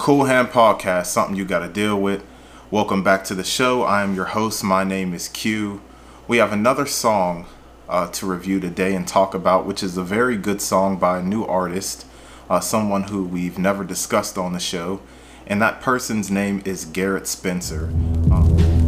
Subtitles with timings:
[0.00, 2.24] Cool Hand Podcast, something you got to deal with.
[2.70, 3.82] Welcome back to the show.
[3.82, 4.64] I am your host.
[4.64, 5.82] My name is Q.
[6.26, 7.44] We have another song
[7.86, 11.22] uh, to review today and talk about, which is a very good song by a
[11.22, 12.06] new artist,
[12.48, 15.02] uh, someone who we've never discussed on the show.
[15.46, 17.88] And that person's name is Garrett Spencer.
[18.32, 18.79] Um,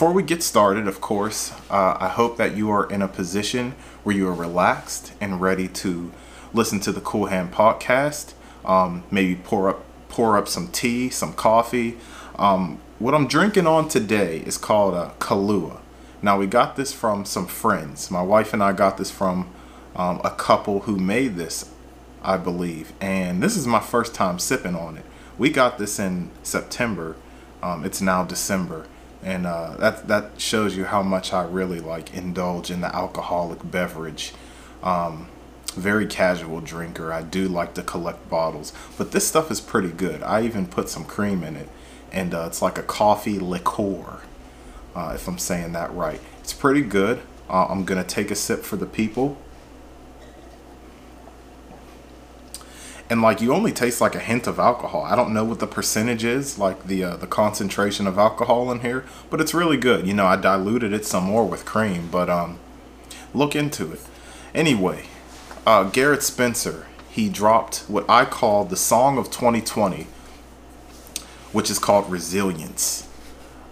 [0.00, 3.74] Before we get started, of course, uh, I hope that you are in a position
[4.02, 6.10] where you are relaxed and ready to
[6.54, 8.32] listen to the Cool Hand podcast.
[8.64, 11.98] Um, maybe pour up pour up some tea, some coffee.
[12.36, 15.80] Um, what I'm drinking on today is called a Kahlua.
[16.22, 18.10] Now we got this from some friends.
[18.10, 19.50] My wife and I got this from
[19.94, 21.70] um, a couple who made this,
[22.22, 25.04] I believe, and this is my first time sipping on it.
[25.36, 27.16] We got this in September.
[27.62, 28.86] Um, it's now December,
[29.22, 33.70] and uh, that that shows you how much I really like indulge in the alcoholic
[33.70, 34.32] beverage.
[34.82, 35.28] Um,
[35.74, 37.12] very casual drinker.
[37.12, 40.22] I do like to collect bottles, but this stuff is pretty good.
[40.22, 41.68] I even put some cream in it,
[42.10, 44.22] and uh, it's like a coffee liqueur,
[44.94, 46.20] uh, if I'm saying that right.
[46.40, 47.20] It's pretty good.
[47.48, 49.36] Uh, I'm gonna take a sip for the people.
[53.10, 55.02] And like you only taste like a hint of alcohol.
[55.02, 58.80] I don't know what the percentage is, like the uh, the concentration of alcohol in
[58.80, 60.06] here, but it's really good.
[60.06, 62.60] You know, I diluted it some more with cream, but um,
[63.34, 64.00] look into it.
[64.54, 65.06] Anyway,
[65.66, 70.06] uh, Garrett Spencer, he dropped what I call the song of 2020,
[71.50, 73.08] which is called Resilience.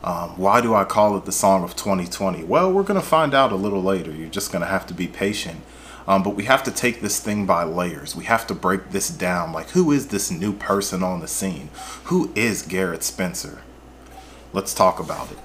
[0.03, 2.43] Um, why do I call it the song of 2020?
[2.43, 4.11] Well, we're to find out a little later.
[4.13, 5.61] You're just to have to be patient.
[6.09, 8.17] Um, but we have to take this thing by layers.
[8.17, 9.53] We have to break this down.
[9.53, 11.69] Like, who is this new person on the scene?
[12.05, 13.61] Who is Garrett Spencer?
[14.55, 15.39] Let's talk about it.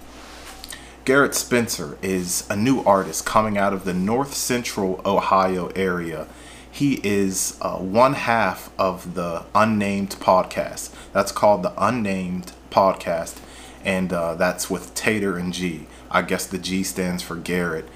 [1.04, 6.28] Garrett Spencer is a new artist coming out of the north central Ohio area.
[6.72, 10.96] He is uh, one half of the Unnamed podcast.
[11.12, 13.42] That's called the Unnamed podcast,
[13.84, 15.88] and uh, that's with Tater and G.
[16.10, 17.90] I guess the G stands for Garrett.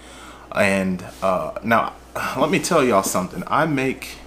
[0.53, 1.94] And uh, now,
[2.38, 3.44] let me tell y'all something.
[3.47, 4.17] I make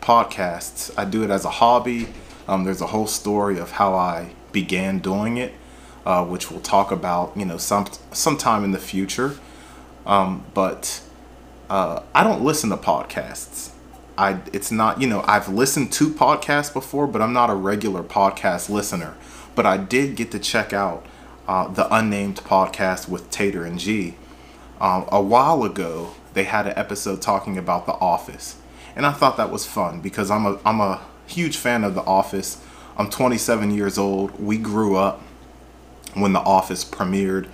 [0.00, 2.08] podcasts, I do it as a hobby.
[2.46, 5.52] Um, there's a whole story of how I began doing it
[6.08, 9.36] uh, which we'll talk about, you know, some sometime in the future.
[10.06, 11.02] Um, but
[11.68, 13.72] uh, I don't listen to podcasts.
[14.16, 18.02] I it's not you know I've listened to podcasts before, but I'm not a regular
[18.02, 19.16] podcast listener.
[19.54, 21.04] But I did get to check out
[21.46, 24.14] uh, the unnamed podcast with Tater and G.
[24.80, 28.56] Um, a while ago, they had an episode talking about The Office,
[28.94, 32.02] and I thought that was fun because I'm a I'm a huge fan of The
[32.02, 32.62] Office.
[32.96, 34.40] I'm 27 years old.
[34.40, 35.22] We grew up
[36.14, 37.48] when The Office premiered,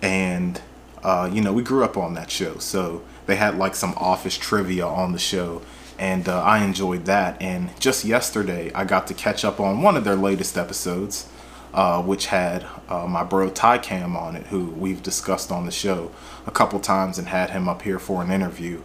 [0.00, 0.60] and
[1.02, 4.36] uh, you know we grew up on that show, so they had like some Office
[4.36, 5.62] trivia on the show,
[5.98, 7.40] and uh, I enjoyed that.
[7.40, 11.28] And just yesterday, I got to catch up on one of their latest episodes,
[11.74, 15.72] uh, which had uh, my bro Ty Cam on it, who we've discussed on the
[15.72, 16.10] show
[16.46, 18.80] a couple times and had him up here for an interview.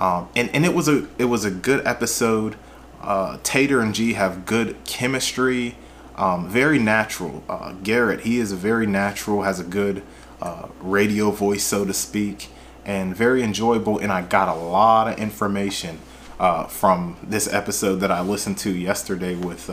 [0.00, 2.56] Um, and and it was a it was a good episode.
[3.02, 5.76] Uh, Tater and G have good chemistry
[6.16, 7.42] um, very natural.
[7.48, 10.02] Uh, Garrett, he is very natural, has a good
[10.40, 12.48] uh, radio voice, so to speak,
[12.84, 13.98] and very enjoyable.
[13.98, 15.98] And I got a lot of information
[16.38, 19.70] uh, from this episode that I listened to yesterday with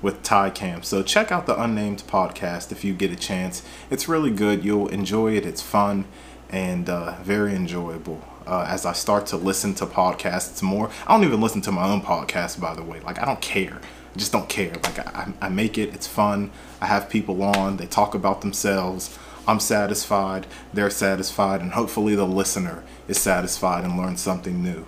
[0.00, 0.82] with Ty Cam.
[0.82, 3.62] So check out the Unnamed podcast if you get a chance.
[3.90, 4.64] It's really good.
[4.64, 5.44] You'll enjoy it.
[5.44, 6.04] It's fun
[6.50, 8.22] and uh, very enjoyable.
[8.46, 11.86] Uh, as I start to listen to podcasts more, I don't even listen to my
[11.86, 13.00] own podcast, by the way.
[13.00, 13.80] Like I don't care.
[14.14, 14.74] I just don't care.
[14.84, 16.50] Like I, I make it, it's fun.
[16.80, 19.18] I have people on, they talk about themselves.
[19.46, 24.86] I'm satisfied, they're satisfied, and hopefully the listener is satisfied and learns something new.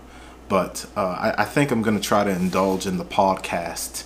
[0.51, 4.05] But uh, I, I, think I'm going to try to indulge in the podcast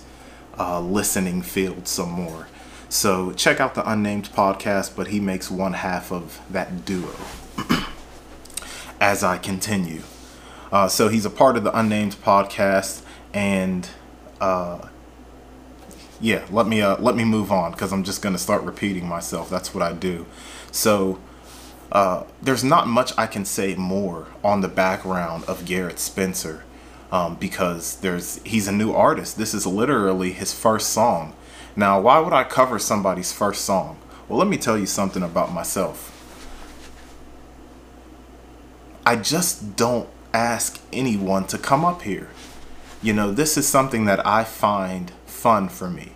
[0.57, 2.47] uh, listening field some more.
[2.89, 7.13] So check out the unnamed podcast, but he makes one half of that duo
[9.01, 10.03] as I continue.
[10.71, 13.01] Uh, so he's a part of the unnamed podcast,
[13.33, 13.87] and
[14.39, 14.87] uh,
[16.19, 19.49] yeah, let me uh, let me move on because I'm just gonna start repeating myself.
[19.49, 20.25] That's what I do.
[20.71, 21.19] So
[21.91, 26.63] uh, there's not much I can say more on the background of Garrett Spencer
[27.15, 29.37] um, because there's he's a new artist.
[29.37, 31.33] This is literally his first song.
[31.73, 33.97] Now, why would I cover somebody's first song?
[34.27, 36.11] Well, let me tell you something about myself.
[39.05, 42.29] I just don't ask anyone to come up here.
[43.01, 46.13] You know, this is something that I find fun for me.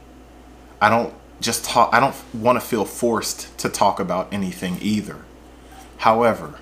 [0.82, 5.20] I don't just talk, I don't want to feel forced to talk about anything either.
[6.00, 6.60] However,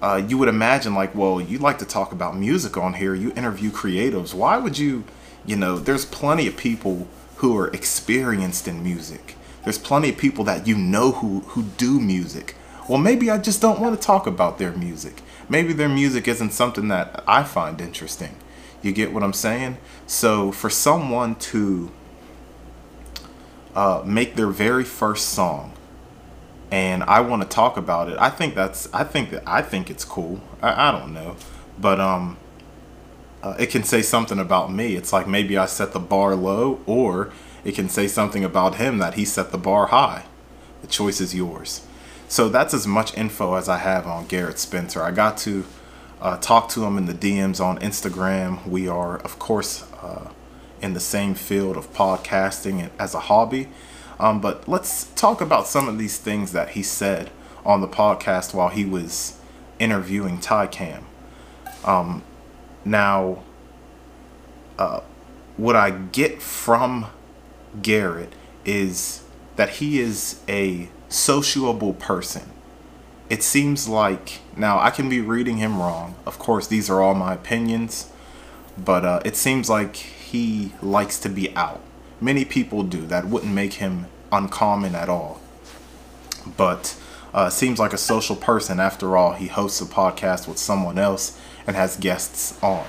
[0.00, 3.32] uh, you would imagine, like, well, you like to talk about music on here, you
[3.32, 4.32] interview creatives.
[4.34, 5.04] Why would you,
[5.44, 7.08] you know, there's plenty of people
[7.38, 9.36] who are experienced in music.
[9.64, 12.56] There's plenty of people that you know who, who do music.
[12.88, 15.22] Well, maybe I just don't want to talk about their music.
[15.48, 18.36] Maybe their music isn't something that I find interesting.
[18.82, 19.78] You get what I'm saying?
[20.06, 21.90] So, for someone to
[23.74, 25.72] uh, make their very first song
[26.70, 28.18] and I want to talk about it.
[28.18, 30.40] I think that's I think that I think it's cool.
[30.62, 31.36] I, I don't know,
[31.78, 32.36] but um,
[33.42, 34.94] uh, it can say something about me.
[34.96, 37.32] It's like maybe I set the bar low, or
[37.64, 40.24] it can say something about him that he set the bar high.
[40.82, 41.86] The choice is yours.
[42.28, 45.02] So that's as much info as I have on Garrett Spencer.
[45.02, 45.64] I got to
[46.20, 48.66] uh, talk to him in the DMs on Instagram.
[48.66, 50.30] We are, of course, uh,
[50.82, 53.68] in the same field of podcasting as a hobby.
[54.20, 57.30] Um, but let's talk about some of these things that he said
[57.64, 59.38] on the podcast while he was
[59.78, 61.06] interviewing Ty Cam.
[61.84, 62.22] Um,
[62.84, 63.42] now,
[64.78, 65.00] uh,
[65.56, 67.06] what I get from
[67.80, 68.32] Garrett
[68.64, 69.22] is
[69.56, 72.50] that he is a sociable person.
[73.28, 76.14] It seems like, now I can be reading him wrong.
[76.24, 78.10] Of course, these are all my opinions,
[78.76, 81.80] but uh, it seems like he likes to be out.
[82.20, 83.06] Many people do.
[83.06, 85.40] That wouldn't make him uncommon at all.
[86.56, 86.96] But
[87.32, 89.34] uh, seems like a social person after all.
[89.34, 92.86] He hosts a podcast with someone else and has guests on.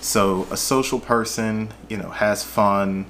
[0.00, 3.06] So a social person, you know, has fun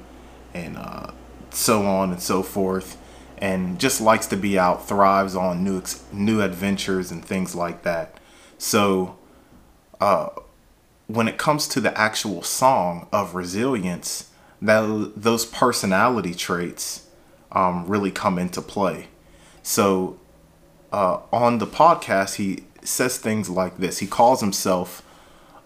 [0.54, 1.10] and uh,
[1.50, 2.96] so on and so forth,
[3.38, 7.82] and just likes to be out, thrives on new ex- new adventures and things like
[7.82, 8.18] that.
[8.56, 9.16] So,
[10.00, 10.30] uh,
[11.06, 14.27] when it comes to the actual song of resilience,
[14.60, 17.06] that those personality traits
[17.52, 19.08] um, really come into play.
[19.62, 20.18] So
[20.92, 23.98] uh, on the podcast, he says things like this.
[23.98, 25.02] He calls himself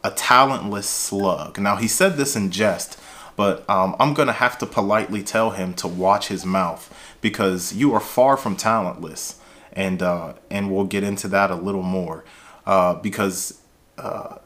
[0.04, 1.58] a talentless slug.
[1.58, 2.98] Now, he said this in jest,
[3.36, 7.72] but um, I'm going to have to politely tell him to watch his mouth because
[7.72, 9.38] you are far from talentless.
[9.72, 12.24] And, uh, and we'll get into that a little more
[12.66, 13.60] uh, because
[13.96, 14.36] uh,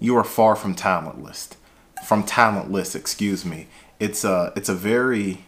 [0.00, 1.50] you are far from talentless.
[2.08, 3.68] From talentless, excuse me
[4.00, 5.44] it's a it's a very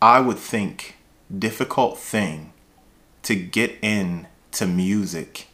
[0.00, 0.96] I would think
[1.36, 2.52] difficult thing
[3.22, 5.48] to get in to music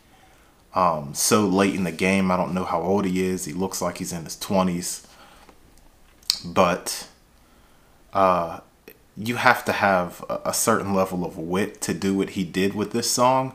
[0.74, 2.30] um, so late in the game.
[2.30, 3.44] I don't know how old he is.
[3.44, 5.06] He looks like he's in his twenties,
[6.44, 7.08] but
[8.12, 8.60] uh,
[9.16, 12.74] you have to have a, a, certain level of wit to do what he did
[12.74, 13.54] with this song,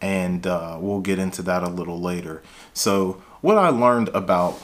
[0.00, 2.42] and uh, we'll get into that a little later.
[2.74, 4.60] So what I learned about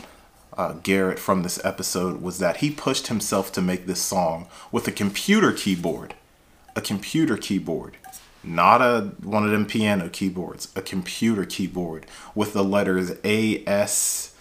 [0.59, 4.87] uh, Garrett from this episode was that he pushed himself to make this song with
[4.89, 6.15] a computer keyboard.
[6.75, 7.97] A computer keyboard.
[8.43, 14.35] Not a one of them piano keyboards, a computer keyboard with the letters A, S,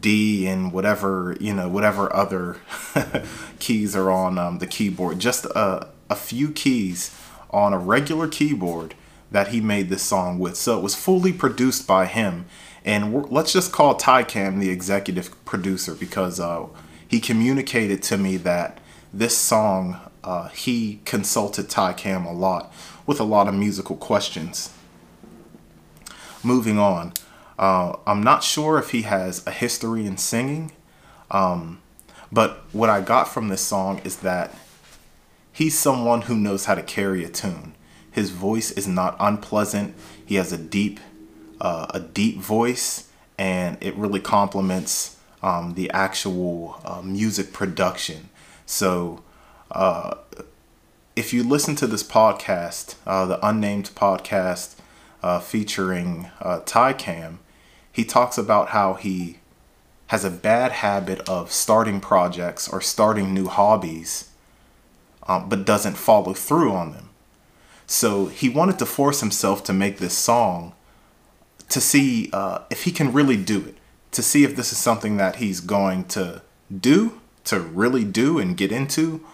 [0.00, 2.56] D, and whatever, you know, whatever other
[3.58, 5.18] keys are on um, the keyboard.
[5.18, 7.18] Just a, a few keys
[7.50, 8.94] on a regular keyboard
[9.30, 10.56] that he made this song with.
[10.56, 12.46] So it was fully produced by him
[12.86, 16.66] and let's just call Ty Cam the executive producer because uh,
[17.06, 18.78] he communicated to me that
[19.12, 22.72] this song uh, he consulted Ty Cam a lot
[23.04, 24.72] with a lot of musical questions.
[26.44, 27.12] Moving on,
[27.58, 30.70] uh, I'm not sure if he has a history in singing,
[31.32, 31.80] um,
[32.30, 34.54] but what I got from this song is that
[35.52, 37.74] he's someone who knows how to carry a tune.
[38.12, 39.94] His voice is not unpleasant.
[40.24, 41.00] He has a deep
[41.60, 43.08] uh, a deep voice
[43.38, 48.30] and it really complements um, the actual uh, music production.
[48.64, 49.22] So,
[49.70, 50.16] uh,
[51.14, 54.76] if you listen to this podcast, uh, the unnamed podcast
[55.22, 57.38] uh, featuring uh, Ty Cam,
[57.90, 59.38] he talks about how he
[60.08, 64.30] has a bad habit of starting projects or starting new hobbies,
[65.26, 67.08] um, but doesn't follow through on them.
[67.86, 70.74] So he wanted to force himself to make this song
[71.68, 73.76] to see uh, if he can really do it,
[74.12, 76.42] to see if this is something that he's going to
[76.80, 79.24] do, to really do and get into,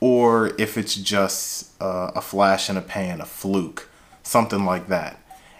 [0.00, 3.88] or if it's just uh, a flash in a pan, a fluke,
[4.22, 5.18] something like that.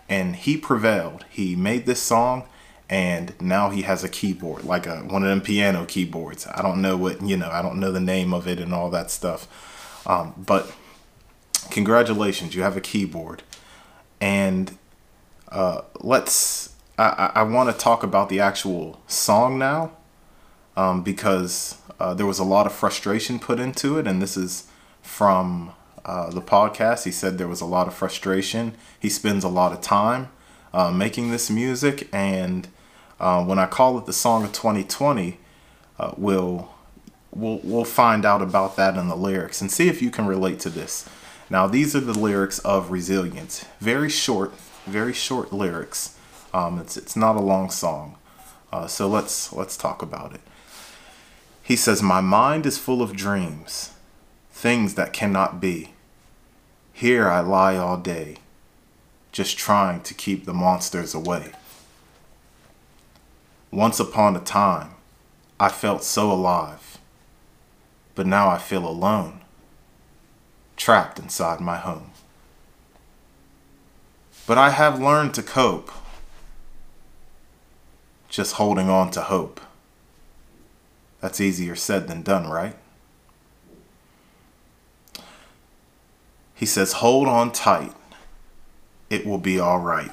[0.08, 1.24] And he prevailed.
[1.30, 2.48] He made this song,
[2.90, 6.46] and now he has a keyboard, like a one of them piano keyboards.
[6.46, 7.48] I don't know what you know.
[7.50, 10.02] I don't know the name of it and all that stuff.
[10.06, 10.70] Um, but
[11.70, 13.44] congratulations, you have a keyboard,
[14.20, 14.76] and
[15.52, 16.70] uh, let's.
[16.98, 19.92] I, I, want to talk about the actual song now,
[20.76, 24.68] um, because uh, there was a lot of frustration put into it, and this is
[25.00, 25.72] from
[26.04, 27.04] uh, the podcast.
[27.04, 28.74] He said there was a lot of frustration.
[28.98, 30.30] He spends a lot of time
[30.72, 32.68] uh, making this music, and
[33.20, 35.38] uh, when I call it the song of 2020,
[35.98, 36.70] uh, we'll
[37.30, 40.60] we'll we'll find out about that in the lyrics and see if you can relate
[40.60, 41.08] to this.
[41.50, 43.66] Now, these are the lyrics of Resilience.
[43.78, 44.54] Very short,
[44.86, 46.16] very short lyrics.
[46.52, 48.16] Um, it's it's not a long song,
[48.72, 50.40] uh, so let's let's talk about it.
[51.62, 53.92] He says, "My mind is full of dreams,
[54.50, 55.92] things that cannot be.
[56.92, 58.36] Here I lie all day,
[59.32, 61.52] just trying to keep the monsters away.
[63.70, 64.90] Once upon a time,
[65.58, 66.98] I felt so alive,
[68.14, 69.40] but now I feel alone,
[70.76, 72.11] trapped inside my home.
[74.52, 75.90] But I have learned to cope,
[78.28, 79.62] just holding on to hope.
[81.22, 82.76] That's easier said than done, right?
[86.54, 87.94] He says, Hold on tight.
[89.08, 90.12] It will be all right.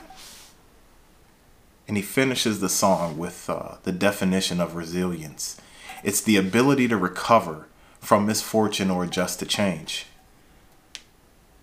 [1.85, 5.59] And he finishes the song with uh, the definition of resilience
[6.01, 7.67] it's the ability to recover
[7.99, 10.05] from misfortune or adjust to change.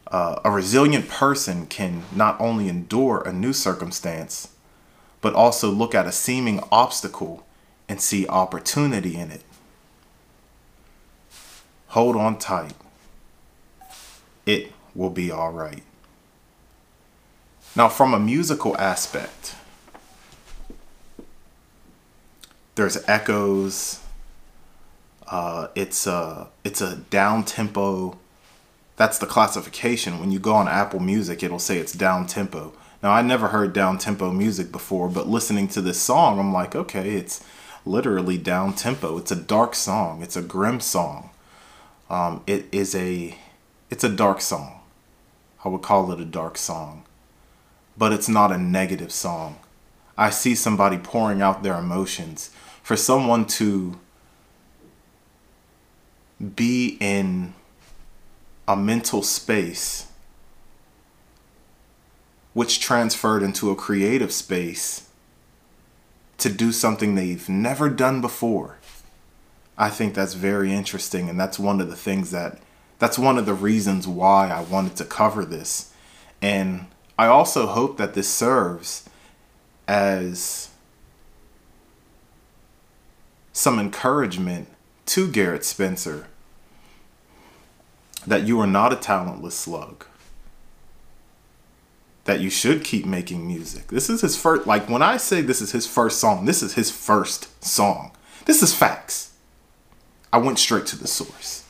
[0.08, 4.48] Uh, a resilient person can not only endure a new circumstance,
[5.20, 7.44] but also look at a seeming obstacle
[7.88, 9.42] and see opportunity in it.
[11.88, 12.74] Hold on tight.
[14.44, 15.82] It will be all right.
[17.74, 19.54] Now, from a musical aspect,
[22.74, 24.00] there's echoes.
[25.26, 28.18] Uh, it's a it's a down tempo.
[28.96, 30.18] That's the classification.
[30.18, 32.72] When you go on Apple Music, it'll say it's down tempo.
[33.02, 36.74] Now, I never heard down tempo music before, but listening to this song, I'm like,
[36.74, 37.44] okay, it's
[37.84, 39.18] literally down tempo.
[39.18, 40.22] It's a dark song.
[40.22, 41.30] It's a grim song.
[42.08, 43.36] Um, it is a
[43.90, 44.80] it's a dark song.
[45.64, 47.04] I would call it a dark song,
[47.96, 49.58] but it's not a negative song.
[50.16, 52.50] I see somebody pouring out their emotions.
[52.82, 53.98] For someone to
[56.54, 57.54] be in
[58.68, 60.06] a mental space
[62.52, 65.08] which transferred into a creative space
[66.38, 68.78] to do something they've never done before.
[69.76, 72.58] I think that's very interesting and that's one of the things that
[72.98, 75.92] that's one of the reasons why I wanted to cover this.
[76.40, 76.86] And
[77.18, 79.08] I also hope that this serves
[79.86, 80.70] as
[83.52, 84.68] some encouragement
[85.06, 86.26] to Garrett Spencer
[88.26, 90.04] that you are not a talentless slug.
[92.24, 93.88] That you should keep making music.
[93.88, 96.74] This is his first, like when I say this is his first song, this is
[96.74, 98.12] his first song.
[98.46, 99.32] This is facts.
[100.32, 101.64] I went straight to the source.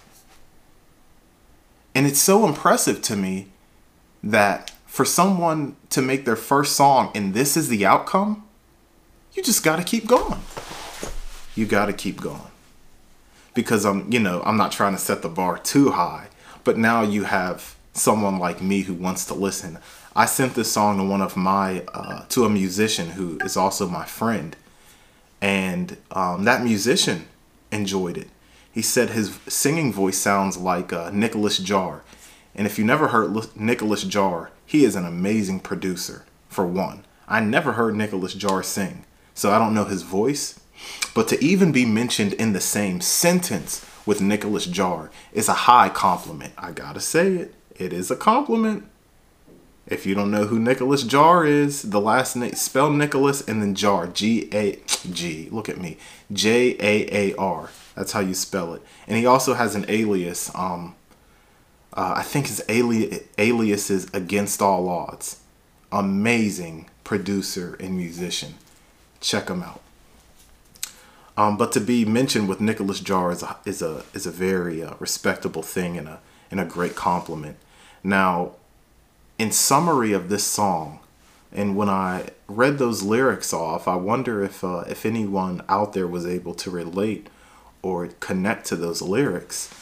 [1.94, 3.48] And it's so impressive to me
[4.22, 8.46] that for someone to make their first song and this is the outcome,
[9.34, 10.40] you just got to keep going.
[11.54, 12.50] You got to keep going.
[13.54, 16.28] Because I'm, you know, I'm not trying to set the bar too high,
[16.66, 19.78] but now you have someone like me who wants to listen.
[20.16, 23.88] I sent this song to one of my, uh, to a musician who is also
[23.88, 24.56] my friend.
[25.40, 27.28] And um, that musician
[27.70, 28.28] enjoyed it.
[28.72, 32.00] He said his singing voice sounds like uh, Nicolas Jaar.
[32.54, 37.04] And if you never heard Nicolas Jaar, he is an amazing producer, for one.
[37.28, 39.04] I never heard Nicolas Jaar sing,
[39.34, 40.58] so I don't know his voice.
[41.14, 45.10] But to even be mentioned in the same sentence with Nicolas Jaar.
[45.32, 46.54] is a high compliment.
[46.56, 47.54] I gotta say it.
[47.76, 48.84] It is a compliment.
[49.86, 53.74] If you don't know who Nicolas Jaar is, the last name spell Nicolas and then
[53.74, 54.80] Jaar G A
[55.12, 55.48] G.
[55.50, 55.96] Look at me,
[56.32, 57.70] J A A R.
[57.94, 58.82] That's how you spell it.
[59.06, 60.50] And he also has an alias.
[60.54, 60.96] Um,
[61.92, 65.40] uh, I think his ali- alias is Against All Odds.
[65.92, 68.54] Amazing producer and musician.
[69.20, 69.80] Check him out.
[71.36, 74.82] Um, but to be mentioned with Nicolas Jaar is a is a, is a very
[74.82, 77.56] uh, respectable thing and a and a great compliment.
[78.02, 78.52] Now,
[79.38, 81.00] in summary of this song,
[81.52, 86.06] and when I read those lyrics off, I wonder if uh, if anyone out there
[86.06, 87.28] was able to relate
[87.82, 89.72] or connect to those lyrics.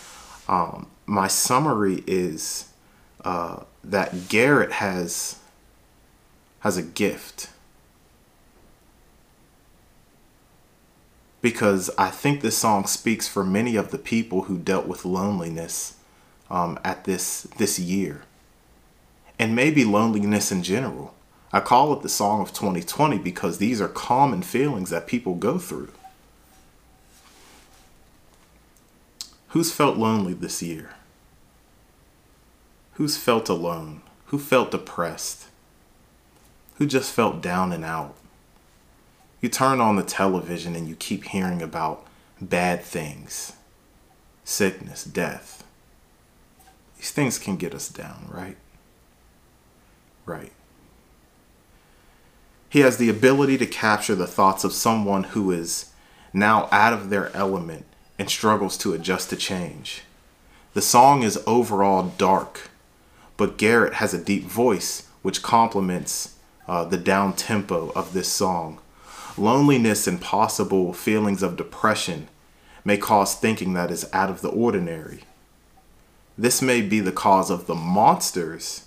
[0.49, 2.68] Um, my summary is
[3.25, 5.38] uh, that Garrett has
[6.61, 7.50] has a gift
[11.44, 15.98] because I think this song speaks for many of the people who dealt with loneliness
[16.48, 18.22] um, at this this year,
[19.38, 21.14] and maybe loneliness in general.
[21.52, 25.58] I call it the song of 2020 because these are common feelings that people go
[25.58, 25.92] through.
[29.48, 30.94] Who's felt lonely this year?
[32.94, 34.00] Who's felt alone?
[34.28, 35.48] Who felt depressed?
[36.76, 38.16] Who just felt down and out?
[39.44, 42.06] You turn on the television and you keep hearing about
[42.40, 43.52] bad things
[44.42, 45.64] sickness, death.
[46.96, 48.56] These things can get us down, right?
[50.24, 50.52] Right.
[52.70, 55.92] He has the ability to capture the thoughts of someone who is
[56.32, 57.84] now out of their element
[58.18, 60.04] and struggles to adjust to change.
[60.72, 62.70] The song is overall dark,
[63.36, 66.34] but Garrett has a deep voice which complements
[66.66, 68.80] uh, the down tempo of this song.
[69.36, 72.28] Loneliness and possible feelings of depression
[72.84, 75.20] may cause thinking that is out of the ordinary.
[76.38, 78.84] This may be the cause of the monsters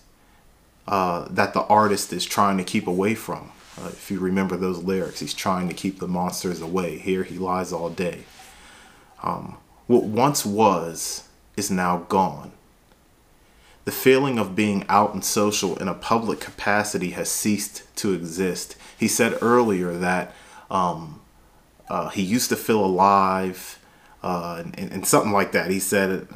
[0.88, 3.52] uh, that the artist is trying to keep away from.
[3.78, 6.98] Uh, if you remember those lyrics, he's trying to keep the monsters away.
[6.98, 8.24] Here he lies all day.
[9.22, 12.52] Um, what once was is now gone.
[13.86, 18.76] The feeling of being out and social in a public capacity has ceased to exist.
[18.98, 20.34] He said earlier that
[20.72, 21.22] um,
[21.90, 23.80] uh, he used to feel alive
[24.24, 25.70] uh, and, and, something like that.
[25.70, 26.28] He said,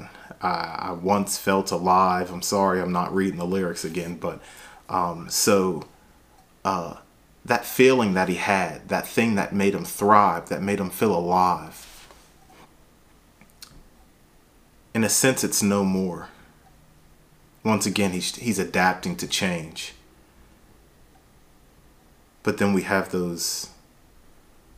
[0.41, 2.31] I, I, once felt alive.
[2.31, 4.39] I'm sorry, I'm not reading the lyrics again, but
[4.87, 5.87] um, so
[6.63, 6.97] uh,
[7.43, 11.13] that feeling that he had, that thing that made him thrive, that made him feel
[11.13, 12.07] alive,
[14.93, 16.29] in a sense, it's no more.
[17.63, 19.93] Once again, he's, he's adapting to change.
[22.43, 23.69] But then we have those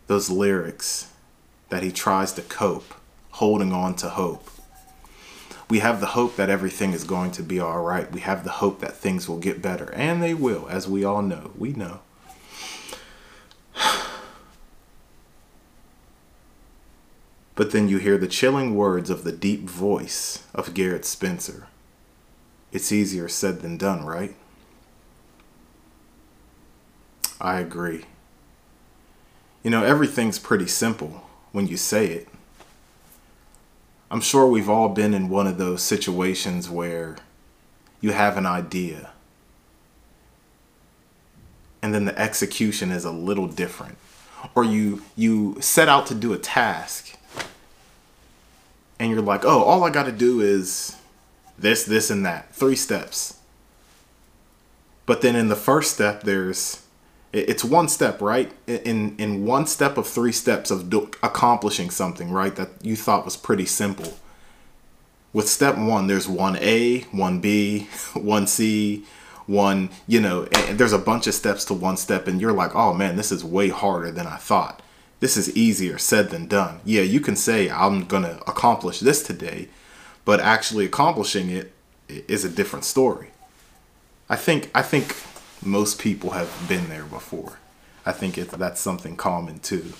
[0.07, 1.11] those lyrics
[1.69, 2.93] that he tries to cope,
[3.31, 4.49] holding on to hope.
[5.69, 8.11] We have the hope that everything is going to be all right.
[8.11, 11.21] We have the hope that things will get better, and they will, as we all
[11.21, 11.51] know.
[11.57, 12.01] We know.
[17.55, 21.67] But then you hear the chilling words of the deep voice of Garrett Spencer.
[22.71, 24.35] It's easier said than done, right?
[27.39, 28.05] I agree.
[29.63, 32.27] You know, everything's pretty simple when you say it.
[34.11, 37.17] I'm sure we've all been in one of those situations where
[38.01, 39.11] you have an idea
[41.81, 43.97] and then the execution is a little different
[44.55, 47.17] or you you set out to do a task
[48.99, 50.95] and you're like, oh, all I got to do is
[51.57, 52.53] this, this, and that.
[52.55, 53.37] Three steps.
[55.05, 56.82] But then in the first step, there's
[57.33, 58.51] it's one step, right?
[58.67, 62.55] In in one step of three steps of do, accomplishing something, right?
[62.55, 64.13] That you thought was pretty simple.
[65.33, 69.03] With step one, there's one A, one B, one C,
[69.47, 69.89] one.
[70.07, 72.93] You know, and there's a bunch of steps to one step, and you're like, oh
[72.93, 74.81] man, this is way harder than I thought
[75.23, 76.81] this is easier said than done.
[76.83, 79.69] Yeah, you can say, I'm to accomplish this today,
[80.25, 81.71] but actually accomplishing it
[82.09, 83.29] is a different story.
[84.29, 85.15] I think I think
[85.65, 87.59] most people have been there before.
[88.05, 89.93] I think it, that's something common too.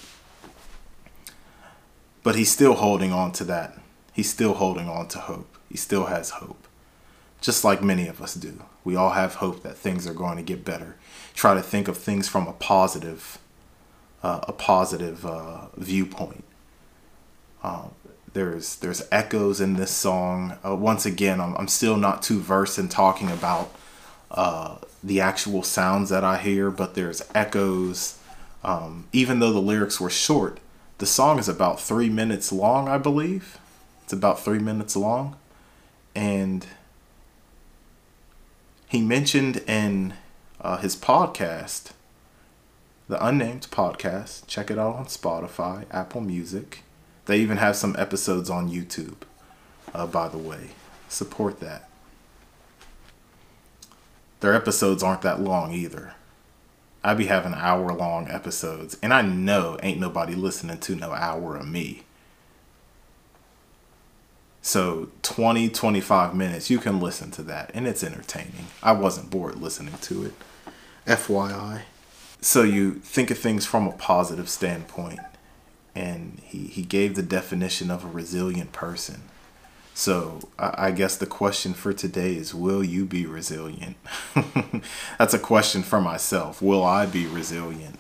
[2.22, 3.78] But he's still holding on to that.
[4.14, 5.58] He's still holding on to hope.
[5.70, 6.68] He still has hope.
[7.42, 8.64] Just like many of us do.
[8.84, 10.96] We all have hope that things are going to get better.
[11.34, 13.40] Try to think of things from a positive
[14.22, 16.46] uh, a positive uh, viewpoint.
[17.62, 17.88] Uh,
[18.34, 20.58] there's there's echoes in this song.
[20.66, 23.74] Uh, once again, I'm, I'm still not too versed in talking about
[24.32, 28.18] uh, the actual sounds that I hear, but there's echoes.
[28.64, 30.60] Um, even though the lyrics were short,
[31.00, 33.60] the song is about three minutes long, I believe.
[34.04, 35.36] It's about three minutes long,
[36.16, 36.66] and
[38.88, 40.14] he mentioned in
[40.62, 41.92] uh, his podcast
[43.08, 44.48] the Unnamed Podcast.
[44.48, 46.84] Check it out on Spotify, Apple Music.
[47.26, 49.18] They even have some episodes on YouTube,
[49.94, 50.70] uh, by the way.
[51.10, 51.90] Support that.
[54.44, 56.16] Their episodes aren't that long either.
[57.02, 61.56] I be having hour long episodes, and I know ain't nobody listening to no hour
[61.56, 62.04] of me.
[64.62, 68.68] So 20, 25 minutes, you can listen to that, and it's entertaining.
[68.84, 70.34] I wasn't bored listening to it.
[71.08, 71.84] FYI
[72.42, 75.22] so you think of things from a positive standpoint
[75.96, 79.22] and he, he gave the definition of a resilient person
[79.94, 83.96] so I, guess the question for today is will you be resilient?
[85.20, 86.62] That's a question for myself.
[86.62, 88.00] Will i be resilient?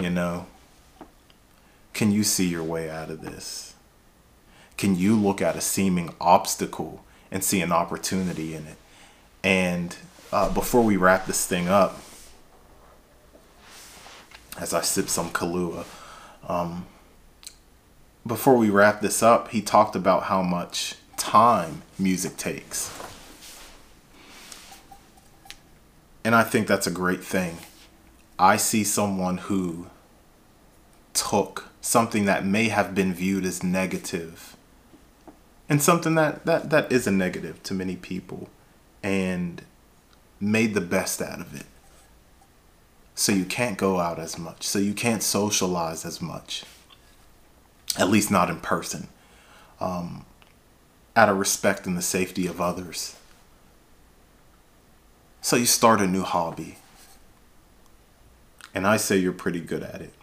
[0.00, 0.46] You know?
[1.92, 3.74] Can you see your way out of this?
[4.76, 8.76] Can you look at a seeming obstacle and see an opportunity in it?
[9.42, 9.96] And
[10.32, 12.00] uh, before we wrap this thing up
[14.58, 15.84] as I sip some Kahlua.
[16.48, 16.86] Um,
[18.26, 22.92] before we wrap this up, he talked about how much time music takes.
[26.24, 27.58] And I think that's a great thing.
[28.38, 29.86] I see someone who
[31.14, 34.56] took something that may have been viewed as negative
[35.68, 38.48] and something that, that, that is a negative to many people
[39.02, 39.62] and
[40.40, 41.66] made the best out of it.
[43.14, 44.64] So you can't go out as much.
[44.64, 46.64] So you can't socialize as much.
[47.98, 49.08] At least not in person.
[49.80, 50.24] Um,
[51.14, 53.16] out of respect and the safety of others.
[55.40, 56.76] So you start a new hobby.
[58.74, 60.14] And I say you're pretty good at it.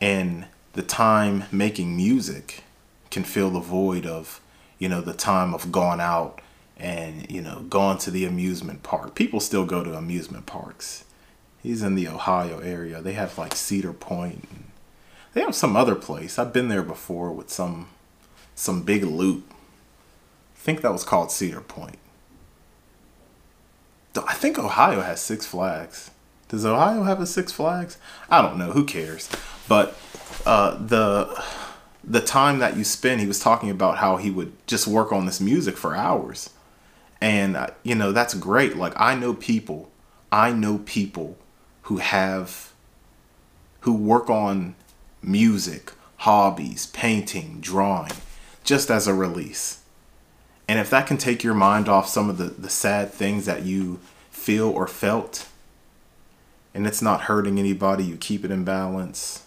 [0.00, 2.62] And the time making music
[3.10, 4.40] can fill the void of,
[4.78, 6.40] you know, the time of going out
[6.76, 9.14] and, you know, going to the amusement park.
[9.14, 11.04] People still go to amusement parks.
[11.62, 13.02] He's in the Ohio area.
[13.02, 14.48] They have like Cedar Point.
[15.32, 16.38] They have some other place.
[16.38, 17.88] I've been there before with some
[18.54, 19.44] some big loot.
[19.50, 21.98] I think that was called Cedar Point.
[24.26, 26.10] I think Ohio has Six Flags.
[26.48, 27.96] Does Ohio have a Six Flags?
[28.28, 28.72] I don't know.
[28.72, 29.30] Who cares?
[29.68, 29.96] But
[30.44, 31.42] uh, the
[32.02, 35.26] the time that you spend, he was talking about how he would just work on
[35.26, 36.50] this music for hours,
[37.20, 38.76] and uh, you know that's great.
[38.76, 39.90] Like I know people,
[40.32, 41.38] I know people
[41.82, 42.72] who have
[43.80, 44.74] who work on
[45.22, 48.12] music, hobbies, painting, drawing,
[48.64, 49.82] just as a release.
[50.68, 53.64] And if that can take your mind off some of the, the sad things that
[53.64, 53.98] you
[54.30, 55.48] feel or felt,
[56.74, 59.44] and it's not hurting anybody, you keep it in balance.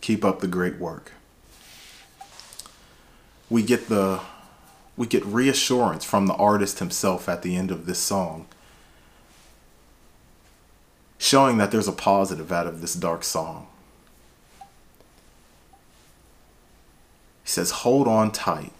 [0.00, 1.12] Keep up the great work.
[3.50, 4.20] We get the
[4.96, 8.46] we get reassurance from the artist himself at the end of this song,
[11.18, 13.66] showing that there's a positive out of this dark song.
[17.42, 18.72] He says, Hold on tight.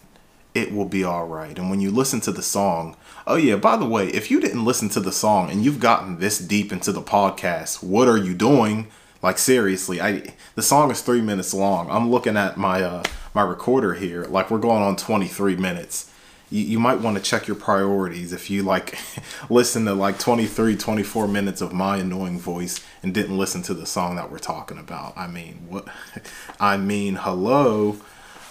[0.55, 1.59] It will be all right.
[1.59, 2.97] And when you listen to the song,
[3.27, 6.19] oh, yeah, by the way, if you didn't listen to the song and you've gotten
[6.19, 8.89] this deep into the podcast, what are you doing?
[9.23, 11.89] Like seriously, I the song is three minutes long.
[11.91, 16.11] I'm looking at my uh, my recorder here, like we're going on 23 minutes.
[16.51, 18.99] You, you might want to check your priorities if you like
[19.49, 23.87] listen to like 23, 24 minutes of my annoying voice and didn't listen to the
[23.87, 25.17] song that we're talking about.
[25.17, 25.87] I mean, what?
[26.61, 27.99] I mean, hello.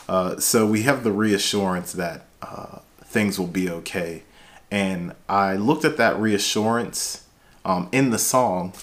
[0.08, 4.24] Uh, so we have the reassurance that uh, things will be okay.
[4.70, 7.26] And I looked at that reassurance
[7.66, 8.74] um, in the song,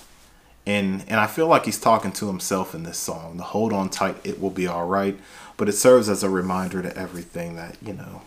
[0.66, 3.38] and and I feel like he's talking to himself in this song.
[3.38, 5.18] The hold on tight, it will be all right.
[5.56, 8.22] But it serves as a reminder to everything that you know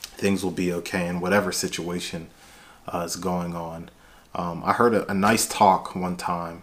[0.00, 2.28] things will be okay in whatever situation
[2.88, 3.88] uh, is going on.
[4.34, 6.62] Um, I heard a, a, nice talk one time,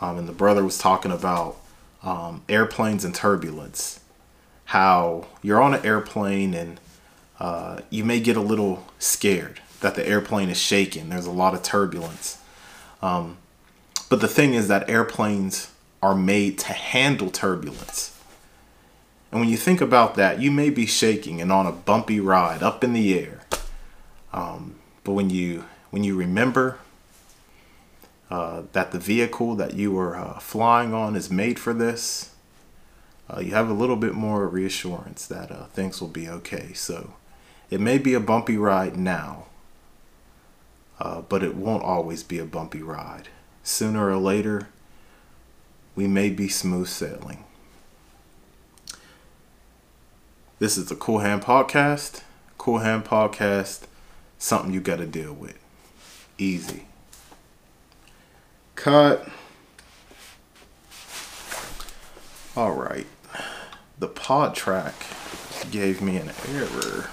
[0.00, 1.56] um, and the brother was talking about
[2.02, 4.00] um, airplanes and turbulence
[4.66, 6.80] how you're on an airplane and
[7.38, 11.08] uh, you may get a little scared that the airplane is shaking.
[11.08, 12.40] There's a lot of turbulence.
[13.02, 13.36] Um,
[14.08, 15.70] but the thing is that airplanes
[16.02, 18.16] are made to handle turbulence.
[19.30, 22.62] And when you think about that, you may be shaking and on a bumpy ride
[22.62, 23.42] up in the air.
[24.32, 26.78] Um, but when you when you remember
[28.30, 32.30] uh, that the vehicle that you were uh, flying on is made for this,
[33.28, 36.72] uh, you have a little bit more reassurance that uh, things will be okay.
[36.72, 37.14] So
[37.70, 39.46] it may be a bumpy ride now,
[41.00, 43.28] uh, but it won't always be a bumpy ride.
[43.64, 44.68] Sooner or later,
[45.96, 47.42] we may be smooth sailing.
[50.58, 52.22] This is the Cool Hand Podcast.
[52.58, 53.82] Cool Hand Podcast,
[54.38, 55.58] something you got to deal with.
[56.38, 56.86] Easy.
[58.76, 59.28] Cut.
[62.56, 63.06] All right
[63.98, 64.94] the pod track
[65.70, 67.10] gave me an error.